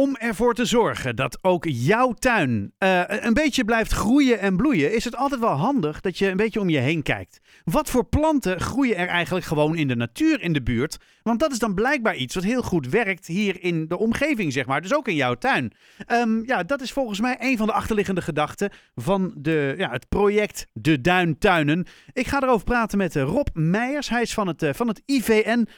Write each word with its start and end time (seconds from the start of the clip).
Om 0.00 0.16
ervoor 0.16 0.54
te 0.54 0.64
zorgen 0.64 1.16
dat 1.16 1.38
ook 1.42 1.64
jouw 1.68 2.12
tuin 2.12 2.72
uh, 2.78 3.02
een 3.06 3.34
beetje 3.34 3.64
blijft 3.64 3.92
groeien 3.92 4.38
en 4.38 4.56
bloeien, 4.56 4.94
is 4.94 5.04
het 5.04 5.16
altijd 5.16 5.40
wel 5.40 5.50
handig 5.50 6.00
dat 6.00 6.18
je 6.18 6.28
een 6.28 6.36
beetje 6.36 6.60
om 6.60 6.68
je 6.68 6.78
heen 6.78 7.02
kijkt. 7.02 7.40
Wat 7.64 7.90
voor 7.90 8.04
planten 8.04 8.60
groeien 8.60 8.96
er 8.96 9.08
eigenlijk 9.08 9.46
gewoon 9.46 9.76
in 9.76 9.88
de 9.88 9.96
natuur 9.96 10.40
in 10.40 10.52
de 10.52 10.62
buurt? 10.62 10.96
Want 11.22 11.40
dat 11.40 11.52
is 11.52 11.58
dan 11.58 11.74
blijkbaar 11.74 12.16
iets 12.16 12.34
wat 12.34 12.44
heel 12.44 12.62
goed 12.62 12.88
werkt 12.88 13.26
hier 13.26 13.62
in 13.62 13.88
de 13.88 13.98
omgeving, 13.98 14.52
zeg 14.52 14.66
maar. 14.66 14.82
Dus 14.82 14.94
ook 14.94 15.08
in 15.08 15.14
jouw 15.14 15.34
tuin. 15.34 15.72
Um, 16.12 16.46
ja, 16.46 16.62
dat 16.62 16.80
is 16.80 16.92
volgens 16.92 17.20
mij 17.20 17.36
een 17.40 17.56
van 17.56 17.66
de 17.66 17.72
achterliggende 17.72 18.22
gedachten 18.22 18.70
van 18.94 19.34
de, 19.36 19.74
ja, 19.78 19.90
het 19.90 20.08
project 20.08 20.66
De 20.72 21.00
Duintuinen. 21.00 21.86
Ik 22.12 22.26
ga 22.26 22.42
erover 22.42 22.64
praten 22.64 22.98
met 22.98 23.16
Rob 23.16 23.48
Meijers. 23.52 24.08
Hij 24.08 24.22
is 24.22 24.34
van 24.34 24.46
het, 24.46 24.62
uh, 24.62 24.70
van 24.72 24.88
het 24.88 25.02
IVN 25.06 25.68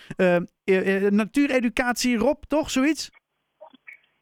Natuureducatie. 1.10 2.16
Rob, 2.16 2.42
toch? 2.46 2.70
Zoiets? 2.70 3.10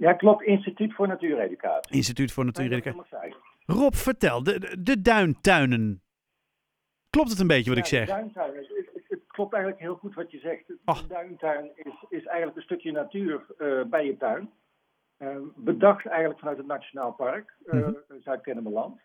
Ja, 0.04 0.12
klopt. 0.12 0.42
Instituut 0.42 0.94
voor 0.94 1.08
Natuureducatie. 1.08 1.96
Instituut 1.96 2.32
voor 2.32 2.44
Natuureducatie. 2.44 3.34
Rob, 3.66 3.94
vertel, 3.94 4.42
de, 4.42 4.76
de 4.82 5.00
duintuinen. 5.00 6.02
Klopt 7.10 7.30
het 7.30 7.40
een 7.40 7.46
beetje 7.46 7.74
wat 7.74 7.88
ja, 7.88 7.98
ik 7.98 8.06
zeg? 8.06 8.16
Duintuinen, 8.16 8.60
het, 8.60 9.04
het, 9.08 9.20
klopt 9.26 9.52
eigenlijk 9.52 9.82
heel 9.82 9.94
goed 9.94 10.14
wat 10.14 10.30
je 10.30 10.38
zegt. 10.38 10.66
De 10.66 11.06
duintuin 11.08 11.70
is, 11.74 12.04
is 12.08 12.24
eigenlijk 12.24 12.56
een 12.56 12.62
stukje 12.62 12.92
natuur 12.92 13.46
uh, 13.58 13.84
bij 13.84 14.06
je 14.06 14.16
tuin. 14.16 14.50
Uh, 15.18 15.36
bedacht 15.56 16.06
eigenlijk 16.06 16.38
vanuit 16.38 16.56
het 16.56 16.66
Nationaal 16.66 17.12
Park, 17.12 17.54
uh, 17.66 17.74
mm 17.74 17.82
-hmm. 17.82 18.20
Zuid-Kennemerland, 18.20 19.00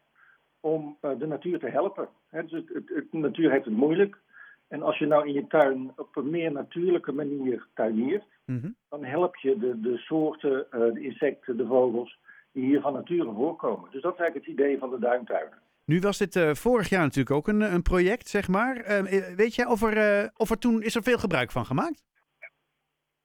om 0.59 0.97
de 1.01 1.27
natuur 1.27 1.59
te 1.59 1.69
helpen. 1.69 2.09
He, 2.27 2.45
dus 2.45 2.51
het, 2.51 2.69
het, 2.73 2.89
het, 2.89 3.13
natuur 3.13 3.51
heeft 3.51 3.65
het 3.65 3.73
moeilijk. 3.73 4.17
En 4.69 4.81
als 4.81 4.97
je 4.97 5.05
nou 5.05 5.27
in 5.27 5.33
je 5.33 5.47
tuin 5.47 5.91
op 5.95 6.15
een 6.15 6.29
meer 6.29 6.51
natuurlijke 6.51 7.11
manier 7.11 7.67
tuiniert, 7.73 8.23
mm 8.45 8.59
-hmm. 8.59 8.75
dan 8.89 9.03
help 9.03 9.35
je 9.35 9.57
de, 9.57 9.79
de 9.79 9.97
soorten, 9.97 10.67
uh, 10.71 10.93
de 10.93 11.01
insecten, 11.01 11.57
de 11.57 11.65
vogels 11.65 12.19
die 12.51 12.63
hier 12.63 12.81
van 12.81 12.93
nature 12.93 13.33
voorkomen. 13.33 13.91
Dus 13.91 14.01
dat 14.01 14.13
is 14.13 14.19
eigenlijk 14.19 14.47
het 14.47 14.57
idee 14.57 14.77
van 14.77 14.89
de 14.89 14.99
duintuinen. 14.99 15.57
Nu 15.85 15.99
was 15.99 16.17
dit 16.17 16.35
uh, 16.35 16.53
vorig 16.53 16.89
jaar 16.89 17.01
natuurlijk 17.01 17.35
ook 17.35 17.47
een, 17.47 17.61
een 17.61 17.81
project, 17.81 18.27
zeg 18.27 18.47
maar. 18.47 18.77
Uh, 18.77 19.35
weet 19.35 19.55
jij 19.55 19.65
of 19.65 19.81
er, 19.81 20.29
of 20.35 20.49
er 20.49 20.57
toen 20.57 20.81
is 20.81 20.95
er 20.95 21.03
veel 21.03 21.17
gebruik 21.17 21.51
van 21.51 21.65
gemaakt? 21.65 22.03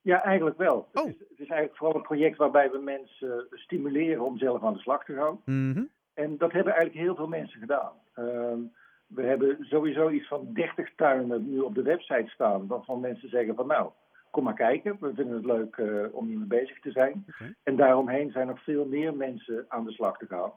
Ja, 0.01 0.23
eigenlijk 0.23 0.59
wel. 0.59 0.89
Oh. 0.93 1.05
Het, 1.05 1.15
is, 1.15 1.19
het 1.19 1.41
is 1.41 1.49
eigenlijk 1.49 1.77
vooral 1.77 1.97
een 1.97 2.03
project 2.03 2.37
waarbij 2.37 2.71
we 2.71 2.79
mensen 2.79 3.47
stimuleren 3.51 4.25
om 4.25 4.39
zelf 4.39 4.63
aan 4.63 4.73
de 4.73 4.79
slag 4.79 5.05
te 5.05 5.15
gaan. 5.15 5.41
Mm 5.45 5.73
-hmm. 5.73 5.91
En 6.15 6.39
dat 6.39 6.53
hebben 6.53 6.73
eigenlijk 6.75 7.05
heel 7.05 7.15
veel 7.15 7.29
mensen 7.29 7.61
gedaan. 7.61 7.93
Uh, 8.17 8.53
we 9.07 9.23
hebben 9.23 9.57
sowieso 9.61 10.11
iets 10.11 10.29
van 10.29 10.49
30 10.53 10.95
tuinen 10.95 11.51
nu 11.51 11.59
op 11.59 11.75
de 11.75 11.83
website 11.83 12.29
staan, 12.29 12.67
waarvan 12.67 13.01
mensen 13.01 13.29
zeggen 13.29 13.55
van 13.55 13.67
nou, 13.67 13.91
kom 14.31 14.45
maar 14.45 14.55
kijken. 14.55 14.97
We 15.01 15.15
vinden 15.15 15.35
het 15.35 15.45
leuk 15.45 15.77
uh, 15.77 16.05
om 16.11 16.27
hiermee 16.27 16.47
bezig 16.47 16.81
te 16.81 16.91
zijn. 16.91 17.25
Okay. 17.29 17.55
En 17.63 17.77
daaromheen 17.77 18.31
zijn 18.31 18.47
nog 18.47 18.63
veel 18.63 18.85
meer 18.85 19.17
mensen 19.17 19.65
aan 19.69 19.85
de 19.85 19.93
slag 19.93 20.19
te 20.19 20.27
gaan. 20.27 20.53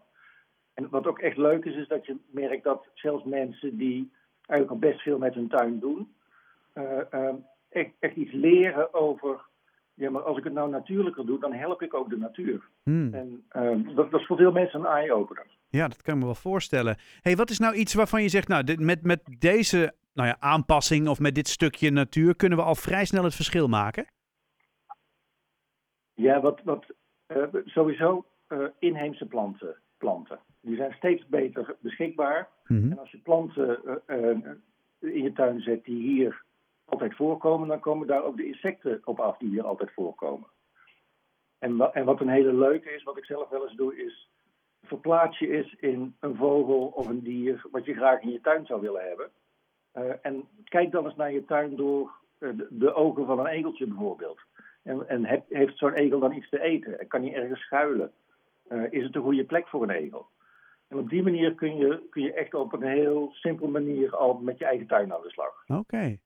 En 0.73 0.89
wat 0.89 1.07
ook 1.07 1.19
echt 1.19 1.37
leuk 1.37 1.65
is, 1.65 1.75
is 1.75 1.87
dat 1.87 2.05
je 2.05 2.17
merkt 2.31 2.63
dat 2.63 2.87
zelfs 2.93 3.23
mensen 3.23 3.77
die 3.77 4.11
eigenlijk 4.45 4.71
al 4.71 4.89
best 4.89 5.01
veel 5.01 5.17
met 5.17 5.33
hun 5.33 5.47
tuin 5.47 5.79
doen, 5.79 6.13
uh, 6.73 6.99
uh, 7.13 7.33
echt, 7.69 7.89
echt 7.99 8.15
iets 8.15 8.31
leren 8.31 8.93
over. 8.93 9.45
Ja, 9.93 10.09
maar 10.09 10.21
als 10.21 10.37
ik 10.37 10.43
het 10.43 10.53
nou 10.53 10.69
natuurlijker 10.69 11.25
doe, 11.25 11.39
dan 11.39 11.53
help 11.53 11.81
ik 11.81 11.93
ook 11.93 12.09
de 12.09 12.17
natuur. 12.17 12.69
Hmm. 12.83 13.13
En 13.13 13.45
dat, 13.95 14.11
dat 14.11 14.19
is 14.19 14.27
voor 14.27 14.37
veel 14.37 14.51
mensen 14.51 14.79
een 14.79 14.85
eye-opener. 14.85 15.45
Ja, 15.69 15.87
dat 15.87 16.01
kan 16.01 16.13
ik 16.13 16.19
me 16.19 16.25
wel 16.25 16.35
voorstellen. 16.35 16.97
hey, 17.21 17.35
wat 17.35 17.49
is 17.49 17.59
nou 17.59 17.75
iets 17.75 17.93
waarvan 17.93 18.21
je 18.21 18.29
zegt, 18.29 18.47
nou, 18.47 18.63
dit, 18.63 18.79
met, 18.79 19.03
met 19.03 19.21
deze 19.39 19.93
nou 20.13 20.27
ja, 20.27 20.37
aanpassing 20.39 21.07
of 21.07 21.19
met 21.19 21.35
dit 21.35 21.47
stukje 21.47 21.91
natuur 21.91 22.35
kunnen 22.35 22.57
we 22.57 22.63
al 22.63 22.75
vrij 22.75 23.05
snel 23.05 23.23
het 23.23 23.35
verschil 23.35 23.67
maken? 23.67 24.05
Ja, 26.13 26.41
wat, 26.41 26.61
wat 26.63 26.85
uh, 27.27 27.43
sowieso 27.65 28.25
uh, 28.49 28.67
inheemse 28.79 29.25
planten, 29.25 29.75
planten. 29.97 30.39
Die 30.61 30.75
zijn 30.75 30.93
steeds 30.93 31.27
beter 31.27 31.75
beschikbaar. 31.79 32.49
Mm 32.67 32.81
-hmm. 32.81 32.91
En 32.91 32.99
als 32.99 33.11
je 33.11 33.17
planten 33.17 33.79
uh, 34.07 34.29
in 34.99 35.23
je 35.23 35.33
tuin 35.33 35.61
zet 35.61 35.83
die 35.83 36.01
hier 36.01 36.43
altijd 36.85 37.15
voorkomen, 37.15 37.67
dan 37.67 37.79
komen 37.79 38.07
daar 38.07 38.23
ook 38.23 38.37
de 38.37 38.45
insecten 38.45 39.01
op 39.03 39.19
af 39.19 39.37
die 39.37 39.49
hier 39.49 39.65
altijd 39.65 39.91
voorkomen. 39.93 40.49
En, 41.59 41.93
en 41.93 42.05
wat 42.05 42.21
een 42.21 42.29
hele 42.29 42.53
leuke 42.53 42.89
is, 42.89 43.03
wat 43.03 43.17
ik 43.17 43.25
zelf 43.25 43.49
wel 43.49 43.63
eens 43.67 43.75
doe, 43.75 44.05
is 44.05 44.29
verplaats 44.87 45.39
je 45.39 45.51
eens 45.51 45.73
in 45.73 46.15
een 46.19 46.35
vogel 46.35 46.91
of 46.95 47.07
een 47.07 47.23
dier 47.23 47.65
wat 47.71 47.85
je 47.85 47.93
graag 47.93 48.21
in 48.21 48.31
je 48.31 48.41
tuin 48.41 48.65
zou 48.65 48.81
willen 48.81 49.07
hebben. 49.07 49.29
Uh, 49.93 50.13
en 50.21 50.47
kijk 50.63 50.91
dan 50.91 51.05
eens 51.05 51.15
naar 51.15 51.31
je 51.31 51.45
tuin 51.45 51.75
door 51.75 52.11
uh, 52.39 52.49
de, 52.69 52.93
ogen 52.93 53.25
van 53.25 53.39
een 53.39 53.45
egeltje 53.47 53.87
bijvoorbeeld. 53.87 54.39
En, 54.83 55.07
en 55.07 55.43
heeft 55.49 55.77
zo'n 55.77 55.93
egel 55.93 56.19
dan 56.19 56.33
iets 56.33 56.49
te 56.49 56.61
eten? 56.61 56.99
En 56.99 57.07
kan 57.07 57.21
hij 57.21 57.33
ergens 57.33 57.59
schuilen? 57.59 58.11
Uh, 58.69 58.83
is 58.89 59.03
het 59.03 59.15
een 59.15 59.21
goede 59.21 59.43
plek 59.43 59.67
voor 59.67 59.83
een 59.83 59.89
egel? 59.89 60.27
En 60.87 60.97
op 60.97 61.09
die 61.09 61.23
manier 61.23 61.55
kun 61.55 61.77
je, 61.77 62.07
kun 62.09 62.21
je 62.21 62.33
echt 62.33 62.53
op 62.53 62.73
een 62.73 62.83
heel 62.83 63.29
simpele 63.31 63.69
manier 63.69 64.15
al 64.15 64.33
met 64.33 64.57
je 64.57 64.65
eigen 64.65 64.87
tuin 64.87 65.13
aan 65.13 65.21
de 65.21 65.29
slag. 65.29 65.63
Oké. 65.67 66.17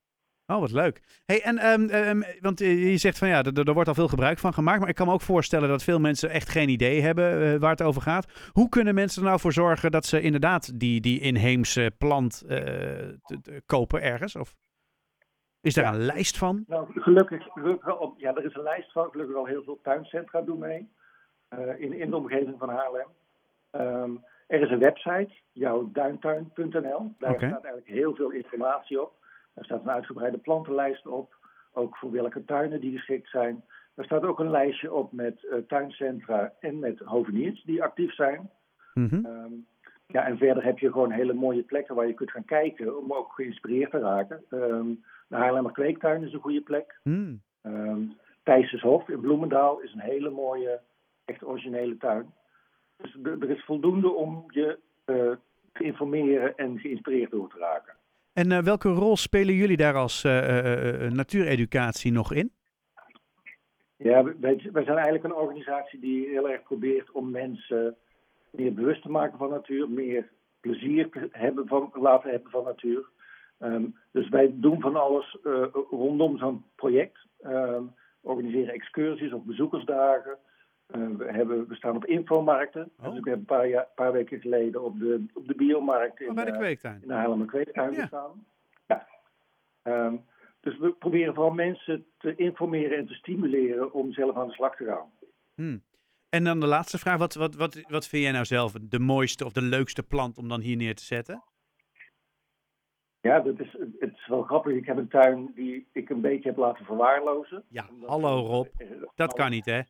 Oh, 0.51 0.59
wat 0.59 0.72
leuk. 0.72 1.01
Hey, 1.25 1.41
en, 1.41 1.66
um, 1.66 1.89
um, 1.89 2.23
want 2.39 2.59
je 2.59 2.97
zegt 2.97 3.17
van 3.17 3.28
ja, 3.28 3.44
er, 3.44 3.67
er 3.67 3.73
wordt 3.73 3.88
al 3.88 3.94
veel 3.94 4.07
gebruik 4.07 4.38
van 4.38 4.53
gemaakt. 4.53 4.79
Maar 4.79 4.89
ik 4.89 4.95
kan 4.95 5.07
me 5.07 5.13
ook 5.13 5.22
voorstellen 5.22 5.69
dat 5.69 5.84
veel 5.84 6.00
mensen 6.00 6.29
echt 6.29 6.50
geen 6.50 6.69
idee 6.69 7.01
hebben 7.01 7.41
uh, 7.41 7.59
waar 7.59 7.72
het 7.72 7.81
over 7.81 8.01
gaat. 8.01 8.50
Hoe 8.51 8.69
kunnen 8.69 8.94
mensen 8.94 9.22
er 9.22 9.28
nou 9.28 9.39
voor 9.39 9.53
zorgen 9.53 9.91
dat 9.91 10.06
ze 10.06 10.22
inderdaad 10.22 10.79
die, 10.79 11.01
die 11.01 11.19
inheemse 11.19 11.91
plant 11.97 12.44
uh, 12.44 12.50
te, 12.50 13.41
te 13.41 13.62
kopen 13.66 14.01
ergens? 14.01 14.35
Of 14.35 14.56
is 15.62 15.73
daar 15.73 15.85
ja. 15.85 15.94
een 15.94 16.06
lijst 16.06 16.38
van? 16.38 16.63
Nou, 16.68 17.01
gelukkig, 17.01 17.44
gelukkig 17.44 18.00
op, 18.00 18.19
ja, 18.19 18.35
er 18.35 18.45
is 18.45 18.56
een 18.56 18.63
lijst 18.63 18.91
van. 18.91 19.09
Gelukkig 19.12 19.35
al 19.35 19.45
heel 19.45 19.63
veel 19.63 19.79
tuincentra 19.83 20.41
doen 20.41 20.59
mee. 20.59 20.89
Uh, 21.50 21.79
in, 21.79 21.94
in 21.94 22.09
de 22.09 22.16
omgeving 22.16 22.56
van 22.57 22.69
Haarlem. 22.69 23.07
Um, 23.72 24.23
er 24.47 24.62
is 24.62 24.69
een 24.69 24.79
website, 24.79 25.31
jouwduintuin.nl. 25.51 27.13
Daar 27.18 27.33
okay. 27.33 27.50
staat 27.50 27.63
eigenlijk 27.63 27.88
heel 27.88 28.16
veel 28.16 28.31
informatie 28.31 29.01
op. 29.01 29.13
Daar 29.53 29.66
staat 29.66 29.81
een 29.81 29.91
uitgebreide 29.91 30.38
plantenlijst 30.38 31.07
op, 31.07 31.35
ook 31.73 31.97
voor 31.97 32.12
welke 32.12 32.45
tuinen 32.45 32.81
die 32.81 32.97
geschikt 32.97 33.29
zijn. 33.29 33.63
Er 33.95 34.03
staat 34.03 34.23
ook 34.23 34.39
een 34.39 34.50
lijstje 34.50 34.94
op 34.94 35.12
met 35.12 35.44
uh, 35.44 35.57
tuincentra 35.67 36.53
en 36.59 36.79
met 36.79 37.00
hoveniers 37.00 37.63
die 37.63 37.84
actief 37.84 38.13
zijn. 38.13 38.50
Mm 38.94 39.07
-hmm. 39.07 39.25
um, 39.25 39.66
ja, 40.07 40.25
en 40.25 40.38
verder 40.38 40.63
heb 40.63 40.79
je 40.79 40.91
gewoon 40.91 41.12
hele 41.12 41.34
mooie 41.34 41.63
plekken 41.63 41.95
waar 41.95 42.07
je 42.07 42.13
kunt 42.13 42.31
gaan 42.31 42.45
kijken 42.45 42.97
om 42.97 43.13
ook 43.13 43.34
geïnspireerd 43.34 43.91
te 43.91 44.00
raken. 44.00 44.44
Um, 44.50 45.03
de 45.28 45.35
Haarlemmer 45.35 45.72
Kweektuin 45.72 46.23
is 46.23 46.33
een 46.33 46.39
goede 46.39 46.62
plek. 46.62 47.00
Mm. 47.03 47.41
Um, 47.62 48.18
in 48.44 49.19
Bloemendaal 49.19 49.79
is 49.79 49.94
een 49.94 50.00
hele 50.00 50.29
mooie, 50.29 50.81
echt 51.25 51.44
originele 51.44 51.97
tuin. 51.97 52.33
Dus 52.97 53.18
er 53.23 53.50
is 53.50 53.66
voldoende 53.66 54.09
om 54.09 54.44
je 54.47 54.79
uh, 55.06 55.31
te 55.72 55.83
informeren 55.83 56.57
en 56.57 56.79
geïnspireerd 56.79 57.31
door 57.31 57.50
te 57.50 57.57
raken. 57.57 57.94
En 58.34 58.52
uh, 58.52 58.59
welke 58.59 58.90
rol 58.90 59.18
spelen 59.18 59.53
jullie 59.53 59.78
daar 59.78 59.96
als 59.96 60.24
uh, 60.24 61.09
natuureducatie 61.09 62.12
nog 62.12 62.34
in? 62.34 62.52
Ja, 63.97 64.24
wij, 64.24 64.69
wij, 64.72 64.84
zijn 64.84 64.96
eigenlijk 64.96 65.24
een 65.24 65.36
organisatie 65.36 66.00
die 66.00 66.28
heel 66.28 66.50
erg 66.50 66.64
probeert 66.64 67.12
om 67.12 67.31
mensen 67.31 67.96
meer 68.52 68.74
bewust 68.74 69.02
te 69.02 69.09
maken 69.09 69.38
van 69.38 69.50
natuur, 69.50 69.90
meer 69.90 70.30
plezier 70.59 71.09
te 71.09 71.28
hebben 71.31 71.68
van, 71.68 71.92
laten 71.94 72.30
hebben 72.30 72.52
van 72.52 72.64
natuur. 72.64 73.06
Um, 73.59 73.96
dus 74.12 74.30
wij 74.30 74.52
doen 74.53 74.81
van 74.81 74.96
alles 74.96 75.38
rondom 75.90 76.38
zo'n 76.38 76.66
project. 76.75 77.28
Um, 77.44 77.94
organiseren 78.22 78.74
excursies 78.74 79.34
of 79.34 79.44
bezoekersdagen. 79.44 80.38
Uh, 80.96 81.18
we, 81.18 81.31
hebben, 81.31 81.68
we 81.68 81.75
staan 81.75 81.96
op 81.96 82.06
infomarkten. 82.06 82.91
Oh. 83.00 83.06
Dus 83.06 83.18
ik 83.18 83.25
heb 83.25 83.38
een 83.38 83.46
paar, 83.46 83.68
jaar, 83.68 83.88
paar 83.96 84.12
weken 84.12 84.40
geleden 84.40 84.84
op 84.84 85.00
de, 85.00 85.25
op 85.34 85.47
de 85.47 85.56
biomarkt 85.56 86.22
in, 86.22 86.29
oh, 86.29 86.35
bij 86.35 86.46
de 86.46 86.52
kweektuin. 86.52 86.96
Uh, 86.96 87.02
in 87.02 87.07
de 87.07 87.13
Haarlemmer 87.13 87.47
Kweektuin 87.47 87.94
ja. 87.94 88.02
gestaan. 88.02 88.46
Ja. 88.88 89.07
Um, 89.84 90.25
dus 90.59 90.78
we 90.78 90.91
proberen 90.91 91.34
vooral 91.34 91.53
mensen 91.53 92.06
te 92.18 92.35
informeren 92.35 92.97
en 92.97 93.07
te 93.07 93.13
stimuleren 93.13 93.94
om 93.94 94.13
zelf 94.13 94.35
aan 94.35 94.47
de 94.47 94.53
slag 94.53 94.75
te 94.75 94.85
gaan. 94.85 95.12
Hmm. 95.56 95.84
En 96.30 96.44
dan 96.44 96.59
de 96.59 96.68
laatste 96.68 96.98
vraag. 96.98 97.18
Wat, 97.18 97.33
wat, 97.33 97.56
wat, 97.56 97.81
wat 97.88 98.07
vind 98.07 98.24
jij 98.24 98.31
nou 98.31 98.45
zelf 98.45 98.71
de 98.71 99.00
mooiste 99.00 99.45
of 99.45 99.51
de 99.51 99.62
leukste 99.62 100.04
plant 100.04 100.38
om 100.38 100.48
dan 100.48 100.62
hier 100.62 100.77
neer 100.77 100.95
te 100.95 101.04
zetten? 101.04 101.44
Ja, 103.21 103.39
dat 103.39 103.60
is, 103.60 103.77
het 104.00 104.13
is 104.13 104.27
wel 104.27 104.44
grappig. 104.44 104.74
Ik 104.74 104.86
heb 104.86 104.98
een 104.98 105.07
tuin 105.07 105.51
die 105.56 105.88
ik 105.92 106.10
een 106.10 106.21
beetje 106.21 106.50
heb 106.50 106.57
laten 106.57 106.86
verwaarlozen. 106.86 107.63
Ja, 107.68 107.89
hallo 108.06 108.45
Rob. 108.45 108.68
Dat 109.16 109.33
kan 109.33 109.50
niet, 109.50 109.66
hè? 109.66 109.81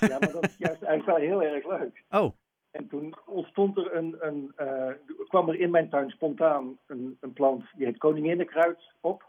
Ja, 0.00 0.18
maar 0.18 0.32
dat 0.32 0.44
is 0.44 0.56
juist 0.58 0.82
eigenlijk 0.82 1.18
wel 1.18 1.28
heel 1.28 1.42
erg 1.42 1.66
leuk. 1.66 2.04
Oh. 2.10 2.32
En 2.70 2.88
toen 2.88 3.14
ontstond 3.26 3.76
er 3.76 3.94
een, 3.94 4.16
een 4.18 4.52
uh, 4.60 4.92
kwam 5.28 5.48
er 5.48 5.60
in 5.60 5.70
mijn 5.70 5.88
tuin 5.88 6.10
spontaan 6.10 6.78
een, 6.86 7.16
een 7.20 7.32
plant, 7.32 7.64
die 7.76 7.86
heet 7.86 7.98
koninginnenkruid 7.98 8.92
op. 9.00 9.24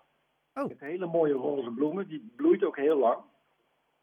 Oh. 0.53 0.67
Met 0.67 0.79
hele 0.79 1.05
mooie 1.05 1.33
roze 1.33 1.71
bloemen, 1.71 2.07
die 2.07 2.33
bloeit 2.35 2.63
ook 2.63 2.77
heel 2.77 2.97
lang. 2.97 3.17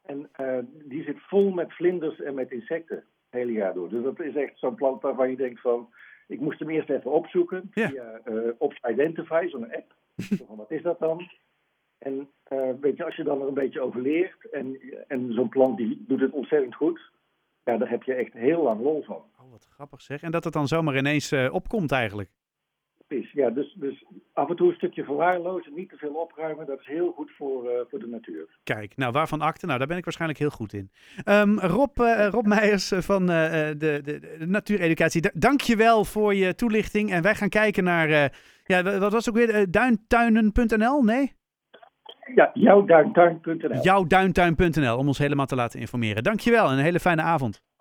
En 0.02 0.30
uh, 0.40 0.58
die 0.84 1.02
zit 1.02 1.18
vol 1.20 1.50
met 1.50 1.72
vlinders 1.72 2.20
en 2.20 2.34
met 2.34 2.50
insecten 2.50 2.96
het 2.96 3.06
hele 3.30 3.52
jaar 3.52 3.74
door. 3.74 3.88
Dus 3.88 4.02
dat 4.02 4.20
is 4.20 4.34
echt 4.34 4.58
zo'n 4.58 4.74
plant 4.74 5.02
waarvan 5.02 5.30
je 5.30 5.36
denkt 5.36 5.60
van, 5.60 5.88
ik 6.26 6.40
moest 6.40 6.58
hem 6.58 6.70
eerst 6.70 6.90
even 6.90 7.10
opzoeken 7.10 7.70
ja. 7.74 7.88
via 7.88 8.20
uh, 8.24 8.52
Ops 8.58 8.80
Identify, 8.90 9.48
zo'n 9.48 9.74
app. 9.74 9.94
van, 10.46 10.56
wat 10.56 10.70
is 10.70 10.82
dat 10.82 10.98
dan? 10.98 11.30
En 12.04 12.28
uh, 12.52 12.70
weet 12.80 12.96
je, 12.96 13.04
als 13.04 13.16
je 13.16 13.24
dan 13.24 13.40
er 13.40 13.48
een 13.48 13.54
beetje 13.54 13.80
over 13.80 14.00
leert 14.00 14.50
en, 14.50 14.78
en 15.08 15.32
zo'n 15.32 15.48
plant 15.48 15.76
die 15.76 16.04
doet 16.08 16.20
het 16.20 16.32
ontzettend 16.32 16.74
goed, 16.74 17.00
ja, 17.64 17.76
daar 17.76 17.90
heb 17.90 18.02
je 18.02 18.14
echt 18.14 18.32
heel 18.32 18.62
lang 18.62 18.80
lol 18.80 19.02
van. 19.02 19.22
Oh, 19.40 19.50
wat 19.50 19.68
grappig 19.70 20.02
zeg. 20.02 20.22
En 20.22 20.30
dat 20.30 20.44
het 20.44 20.52
dan 20.52 20.68
zomaar 20.68 20.96
ineens 20.96 21.32
uh, 21.32 21.54
opkomt 21.54 21.92
eigenlijk. 21.92 22.30
Precies, 23.06 23.32
ja. 23.32 23.50
Dus, 23.50 23.76
dus 23.78 24.04
af 24.32 24.48
en 24.48 24.56
toe 24.56 24.68
een 24.68 24.74
stukje 24.74 25.04
verwaarlozen, 25.04 25.74
niet 25.74 25.88
te 25.88 25.96
veel 25.96 26.14
opruimen, 26.14 26.66
dat 26.66 26.80
is 26.80 26.86
heel 26.86 27.12
goed 27.12 27.30
voor, 27.36 27.64
uh, 27.64 27.70
voor 27.90 27.98
de 27.98 28.06
natuur. 28.06 28.58
Kijk, 28.62 28.96
nou 28.96 29.12
waarvan 29.12 29.40
akte? 29.40 29.66
Nou, 29.66 29.78
daar 29.78 29.88
ben 29.88 29.96
ik 29.96 30.04
waarschijnlijk 30.04 30.40
heel 30.40 30.50
goed 30.50 30.72
in. 30.72 30.90
Um, 31.24 31.58
Rob, 31.58 31.98
Rob 32.30 32.46
Meijers 32.46 32.92
van 32.94 33.26
de, 33.26 33.74
de, 33.78 34.00
de, 34.02 34.46
Natuureducatie, 34.46 35.30
dank 35.34 35.60
je 35.60 35.76
wel 35.76 36.04
voor 36.04 36.34
je 36.34 36.54
toelichting. 36.54 37.10
En 37.10 37.22
wij 37.22 37.34
gaan 37.34 37.48
kijken 37.48 37.84
naar, 37.84 38.32
ja, 38.64 38.98
wat 38.98 39.12
was 39.12 39.28
ook 39.28 39.36
weer, 39.36 39.70
duintuinen.nl? 39.70 41.02
Nee? 41.02 41.32
Ja, 42.34 42.50
jouwduintuin.nl. 42.54 43.82
Jouwduintuin.nl, 43.82 44.96
om 44.96 45.06
ons 45.06 45.18
helemaal 45.18 45.46
te 45.46 45.54
laten 45.54 45.80
informeren. 45.80 46.22
Dankjewel 46.22 46.66
en 46.70 46.78
een 46.78 46.84
hele 46.84 47.00
fijne 47.00 47.22
avond. 47.22 47.62